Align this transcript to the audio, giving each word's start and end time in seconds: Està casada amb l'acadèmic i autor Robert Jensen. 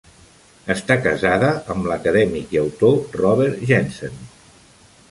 Està 0.75 0.95
casada 1.03 1.51
amb 1.75 1.91
l'acadèmic 1.91 2.57
i 2.57 2.61
autor 2.65 2.99
Robert 3.23 3.65
Jensen. 3.75 4.19